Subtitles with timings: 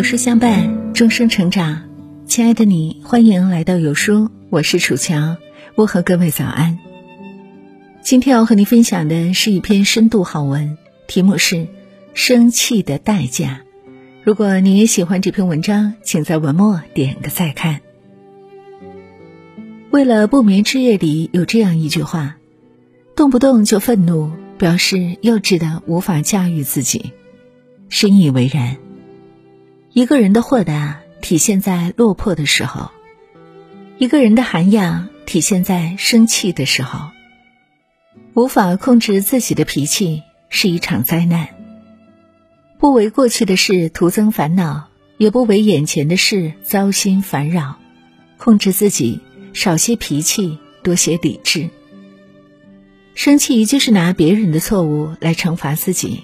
[0.00, 1.82] 有书相伴，终生成长。
[2.24, 5.36] 亲爱的你，欢迎来到有书，我是楚乔，
[5.74, 6.78] 问候各位早安。
[8.00, 11.56] 今天要和你分享的是一篇深度好文，题目是
[12.14, 13.60] 《生气的代价》。
[14.24, 17.82] 如果你也喜欢这篇文章，请在文末点个再看。
[19.90, 22.38] 为了不眠之夜里有这样一句话：
[23.14, 27.12] 动不动就愤怒，表示幼稚的无法驾驭自己。
[27.90, 28.78] 深以为然。
[29.92, 32.92] 一个人的豁达体现在落魄的时候，
[33.98, 37.10] 一个人的涵养体现在生气的时候。
[38.34, 41.48] 无法控制自己的脾气是一场灾难。
[42.78, 47.76] 不为过去的事徒增烦恼，也不为眼前的事糟心烦扰。
[48.38, 49.20] 控制自己，
[49.52, 51.68] 少些脾气，多些理智。
[53.16, 56.20] 生气就是拿别人的错误来惩罚自己。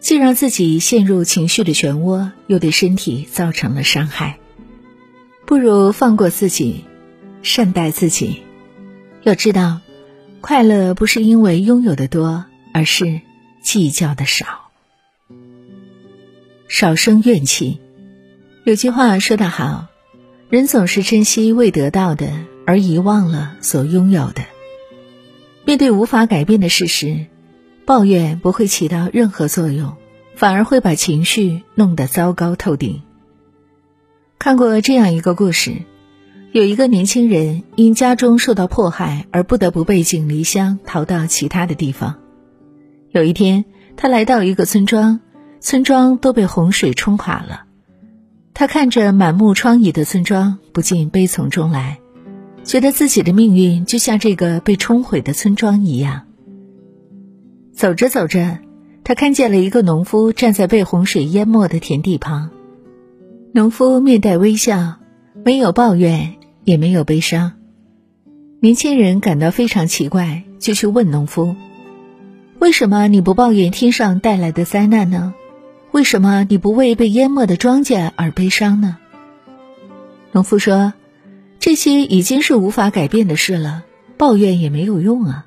[0.00, 4.38] 既让自己陷入情绪的漩涡，又对身体造成了伤害，
[5.46, 6.84] 不如放过自己，
[7.42, 8.42] 善待自己。
[9.22, 9.80] 要知道，
[10.40, 13.20] 快乐不是因为拥有的多，而是
[13.62, 14.70] 计较的少。
[16.66, 17.78] 少生怨气。
[18.64, 19.88] 有句话说得好：
[20.48, 22.32] 人总是珍惜未得到的，
[22.66, 24.42] 而遗忘了所拥有的。
[25.66, 27.26] 面对无法改变的事实。
[27.90, 29.96] 抱怨不会起到任何作用，
[30.36, 33.02] 反而会把情绪弄得糟糕透顶。
[34.38, 35.74] 看过这样一个故事，
[36.52, 42.20] 有一个年轻人因家中受到迫害而不得不背井离乡，逃到其他的地方。
[43.10, 43.64] 有一天，
[43.96, 45.18] 他来到一个村庄，
[45.58, 47.64] 村庄都被洪水冲垮了。
[48.54, 51.98] 他看着满目疮痍的村庄，不禁悲从中来，
[52.62, 56.28] 觉得自己的命运就像这个被冲毁的村庄一样。
[57.80, 58.58] 走着走着，
[59.04, 62.50] 他看见了一个农夫站在被洪水淹没的田地旁。
[63.54, 64.96] 农夫面带微笑，
[65.46, 67.52] 没有抱怨，也没有悲伤。
[68.60, 71.56] 年轻人感到非常奇怪，就去问农夫
[72.60, 75.32] ：“为什么你不抱怨天上带来的灾难呢？
[75.90, 78.98] 为什么你不为被淹没的庄稼而悲伤呢？”
[80.32, 80.92] 农夫说
[81.58, 83.84] ：“这些已经是无法改变的事了，
[84.18, 85.46] 抱怨也没有用啊。”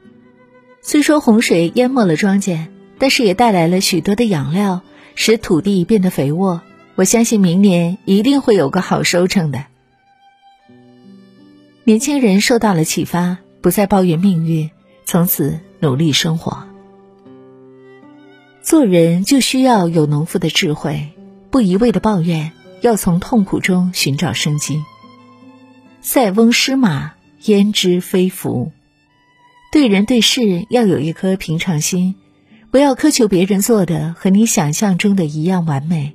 [0.85, 2.67] 虽说洪水淹没了庄稼，
[2.99, 4.81] 但是也带来了许多的养料，
[5.15, 6.61] 使土地变得肥沃。
[6.95, 9.63] 我相信明年一定会有个好收成的。
[11.85, 14.71] 年轻人受到了启发，不再抱怨命运，
[15.05, 16.67] 从此努力生活。
[18.61, 21.11] 做人就需要有农夫的智慧，
[21.49, 22.51] 不一味的抱怨，
[22.81, 24.83] 要从痛苦中寻找生机。
[26.01, 27.13] 塞翁失马，
[27.45, 28.73] 焉知非福。
[29.73, 32.13] 对人对事要有一颗平常心，
[32.69, 36.13] 不要苛求别人做的和你想象中的一样完美。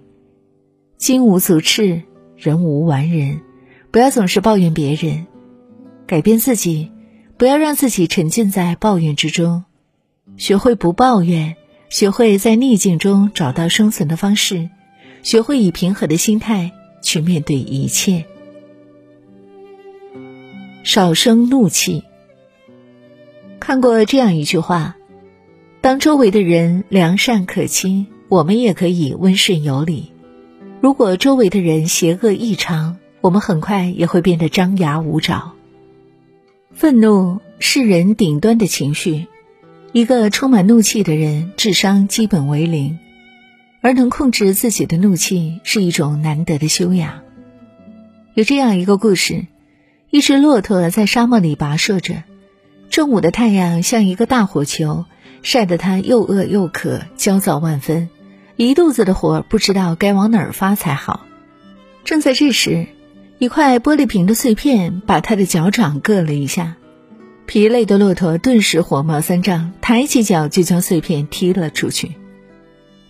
[0.96, 2.02] 金无足赤，
[2.36, 3.41] 人无完人，
[3.91, 5.26] 不要总是抱怨别人，
[6.06, 6.92] 改变自己，
[7.36, 9.64] 不要让自己沉浸在抱怨之中，
[10.36, 11.56] 学会不抱怨，
[11.88, 14.70] 学会在逆境中找到生存的方式，
[15.25, 16.70] 学会以平和的心态
[17.02, 18.25] 去面对一切，
[20.84, 22.04] 少生怒气。
[23.60, 24.96] 看过这样一句话：
[25.80, 30.12] 当周围的人良善可亲，我们也可以温顺有礼；
[30.80, 35.52] 如果周围的人邪恶异常，我们很快也会变得张牙舞爪。
[36.72, 39.26] 愤怒是人顶端的情绪，
[39.92, 42.98] 一个充满怒气的人，智商基本为零，
[43.80, 47.20] 而能控制自己的怒气是一种难得的修养。
[48.34, 49.46] 有这样一个故事：
[50.10, 52.22] 一只骆驼在沙漠里跋涉着。
[52.91, 55.04] 正午的太阳像一个大火球，
[55.43, 58.09] 晒得他又饿又渴，焦躁万分，
[58.56, 61.26] 一肚子的火，不知道该往哪儿发才好。
[62.04, 62.87] 正在这时，
[63.38, 66.76] 一块玻璃瓶的碎片把他的脚掌硌了一下，
[67.47, 72.12] 疲累的骆驼顿时火冒三丈，抬起脚就将碎片踢了出去，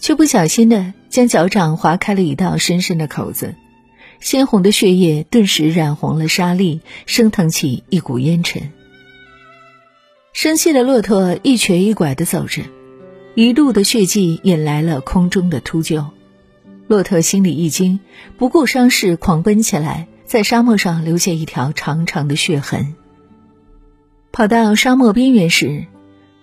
[0.00, 3.54] 却不小心的将脚掌划开了一道深深的口子，
[4.20, 8.72] 鲜红的血液顿时染红了沙砾，升腾起一股烟尘。
[10.40, 12.62] 生气的骆驼一瘸一拐地走着，
[13.34, 16.10] 一路的血迹引来了空中的秃鹫。
[16.86, 17.98] 骆驼心里一惊，
[18.36, 22.94] 不顾伤势狂奔起来，在沙漠上留下一条长长的血痕。
[24.30, 25.86] 跑到沙漠边缘时，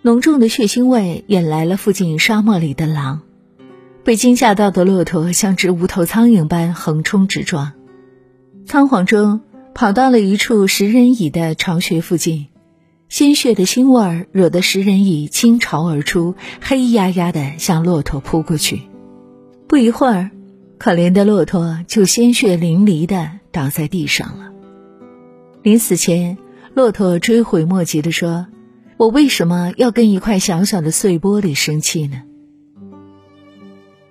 [0.02, 3.22] 浓重的血腥味引来了附近沙漠里的狼。
[4.04, 7.72] 被惊吓到的骆驼像只无头苍蝇般横冲直撞，
[8.66, 9.40] 仓皇中
[9.74, 12.48] 跑到了一处食人蚁的巢穴附近。
[13.16, 18.82] 鲜血的腥味儿惹得食人蚁倾巢而出，黑压压的向骆驼扑过去。
[19.70, 20.32] 不一会儿，
[20.78, 24.52] 可怜的骆驼就鲜血淋漓的倒在地上了。
[25.64, 26.38] 临死前，
[26.74, 28.48] 骆驼追悔莫及的说
[29.00, 32.22] ：“我为什么要跟一块小小的碎玻璃生气呢？”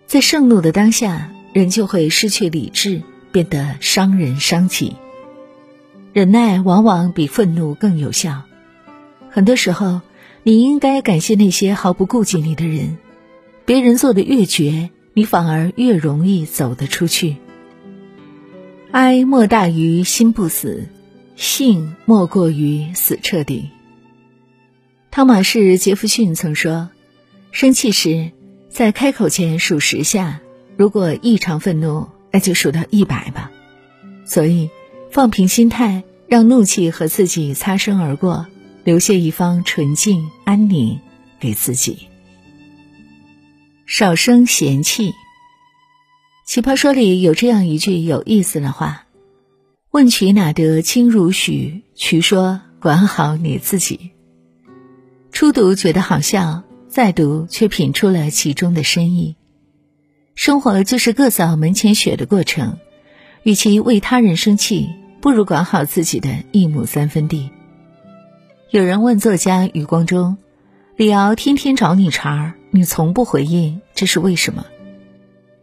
[0.09, 4.97] 在盛怒的当下，人就会失去理智，变得伤人伤己。
[6.15, 8.45] 忍耐往往比愤怒更有效。
[9.35, 10.01] 很多时候，
[10.45, 12.99] 你应该感谢那些毫不顾及你的人。
[13.65, 17.35] 别人做的越绝，你反而越容易走得出去。
[18.93, 20.87] 哀莫大于心不死，
[21.35, 23.71] 幸莫过于死彻底。
[25.11, 26.91] 汤马士·杰弗逊曾说
[27.51, 28.31] ：“生气时，
[28.69, 30.43] 在开口前数十下，
[30.77, 33.51] 如果异常愤怒，那就数到一百吧。”
[34.25, 34.71] 所以，
[35.11, 36.05] 放平心态。
[36.27, 38.47] 让怒气和自己擦身而过，
[38.85, 41.01] 留下一方纯净安宁
[41.41, 42.09] 给自己。
[43.87, 45.13] 少生嫌弃。
[46.47, 49.07] 奇葩说里有这样一句有意思的话
[49.91, 54.11] ：“问渠哪得清如许？”渠说：“管好你自己。”
[55.33, 59.37] 初读觉得好笑，再读却品出了其中的深意。
[60.35, 62.79] 生活就是各扫门前雪的过程，
[63.43, 64.91] 与其为他人生气。
[65.21, 67.49] 不如管好自己的一亩三分地。
[68.71, 70.37] 有人问作家余光中
[70.97, 74.65] ：“李敖天天找你茬儿，你从不回应，这是为什么？”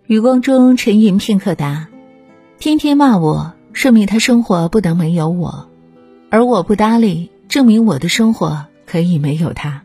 [0.07, 1.89] 余光中沉吟片刻答
[2.59, 5.67] ：“天天骂我，说明他生活不能没有我；
[6.29, 9.83] 而我不搭理，证明我的生活可以没有他。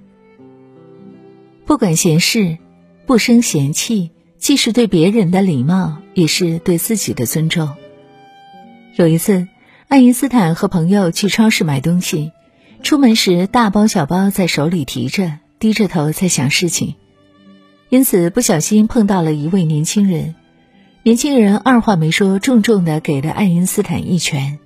[1.64, 2.58] 不管闲事，
[3.06, 7.74] 不生嫌气，既是对别人的礼貌，也是对自己的尊重。”
[8.96, 9.48] 有一次。
[9.88, 12.32] 爱因斯坦和朋友去超市买东西，
[12.86, 16.94] 出门时大包小包在手里提着，低着头在想事情，
[17.88, 20.36] 因此不小心碰到了一位年轻人。
[21.02, 24.60] 年轻人二话没说，重重的给了爱因斯坦一拳。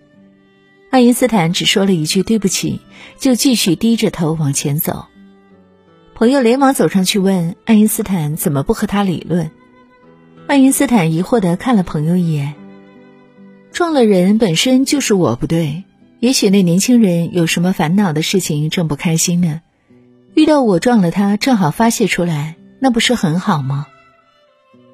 [0.91, 2.83] 爱因斯坦只说了一句“对不起”，
[3.19, 5.07] 就继续低着头往前走。
[6.15, 9.51] 朋友连忙走上去问爱因斯坦怎么不和他理论。
[10.47, 12.53] 爱因斯坦疑惑的看了朋友一眼。
[13.73, 15.85] 撞了人本身就是我不对，
[16.21, 19.63] 也许那年轻人有什么烦恼的事情正不开心呢，
[20.35, 23.87] 遇到我撞了他，正好发泄出来，那不是很好吗？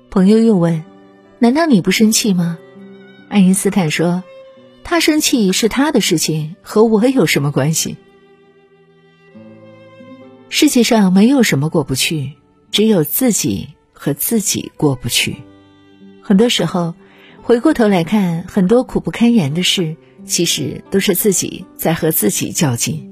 [0.09, 0.85] 朋友又问
[1.41, 2.59] ：“难道你不生气吗？”
[3.29, 4.23] 爱因斯坦说
[4.85, 7.97] ：“他生气是他的事情，和我有什么关系？”
[10.49, 12.35] 世界上没有什么过不去，
[12.71, 15.37] 只有自己和自己过不去。
[16.23, 16.95] 很多时候。
[17.43, 19.95] 回过头来看，很多苦不堪言的事，
[20.27, 23.11] 其实都是自己在和自己较劲。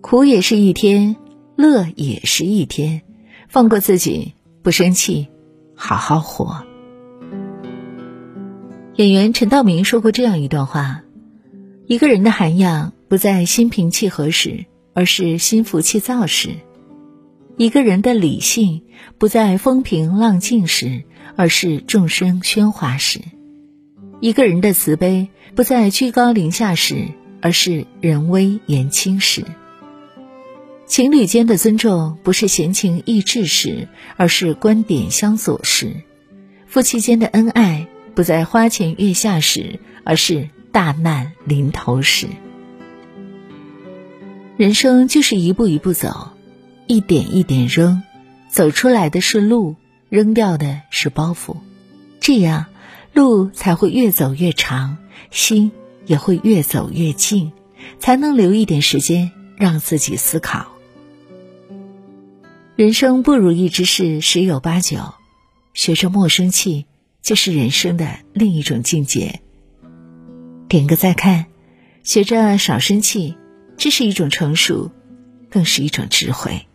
[0.00, 1.16] 苦也是一天，
[1.56, 3.02] 乐也是一天，
[3.48, 5.28] 放过自己，不生气，
[5.74, 6.64] 好好活。
[8.94, 11.02] 演员陈道明说过这样一段话：
[11.86, 14.64] 一个人的涵养不在心平气和时，
[14.94, 16.52] 而是心浮气躁时；
[17.58, 18.84] 一个人的理性
[19.18, 21.04] 不在风平浪静时。
[21.38, 23.20] 而是众生喧哗时，
[24.20, 27.08] 一个人的慈悲不在居高临下时，
[27.42, 29.42] 而是人微言轻时；
[30.86, 35.88] 情侣间的尊重不是闲情逸致时，而是观点相左时；
[36.66, 42.26] 夫妻间的恩爱不在花前月下时，而是大难临头时。
[44.56, 46.30] 人生就是一步一步走，
[46.86, 48.02] 一点一点扔，
[48.48, 49.76] 走出来的是路。
[50.08, 51.56] 扔掉的是包袱，
[52.20, 52.66] 这样
[53.16, 54.98] 路才会越走越长，
[55.30, 55.72] 心
[56.04, 57.50] 也会越走越近，
[57.98, 60.66] 才能留一点时间让自己思考。
[62.76, 65.14] 人生不如意之事十有八九，
[65.72, 66.84] 学着莫生气，
[67.22, 69.40] 就是人生的另一种境界。
[70.68, 71.46] 点个再看，
[72.02, 73.34] 学着少生气，
[73.78, 74.90] 这是一种成熟，
[75.48, 76.66] 更是一种智慧。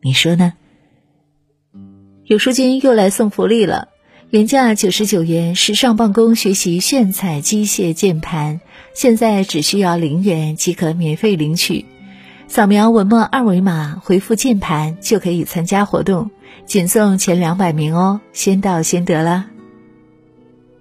[0.00, 0.52] 你说呢？
[2.24, 3.88] 有书君又来送福利了，
[4.32, 8.62] 原价九十九元时尚办公学习炫彩机械键盘，
[8.94, 11.84] 现在只需要零元即可免费领取。
[12.48, 16.30] 扫描文末二维码，回复键盘就可以参加活动，
[16.64, 19.50] 仅送前两百名哦，先到先得啦。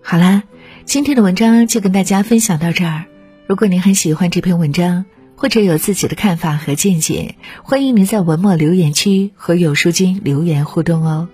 [0.01, 0.43] 好啦，
[0.85, 3.03] 今天的文章就跟大家分享到这儿。
[3.47, 5.03] 如果您很喜欢这篇文章，
[5.35, 11.27] 或者有自己的看法和见解，欢迎您在文末留言区和有书君留言互动哦。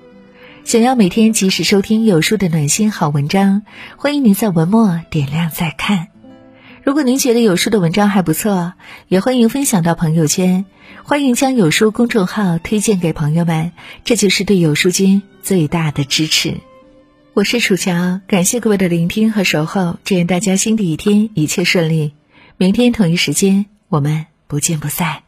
[0.68, 3.62] 想要每天及时收听有书的暖心好文章，
[3.96, 6.10] 欢迎您在文末点亮再看。
[6.84, 8.74] 如果您觉得有书的文章还不错，
[9.08, 10.66] 也欢迎分享到朋友圈，
[11.06, 13.72] 欢迎将有书公众号推荐给朋友们，
[14.04, 16.58] 这就是对有书君最大的支持。
[17.34, 22.12] 我是楚乔，感谢各位的聆听和守候，祝愿大家新的一天一切顺利。
[22.58, 25.27] 明天同一时间，我们不见不散。